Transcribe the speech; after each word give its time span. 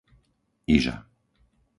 Iža 0.75 0.95